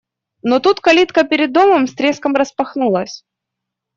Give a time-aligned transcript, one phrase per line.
[0.41, 3.23] Но тут калитка перед домом с треском распахнулась.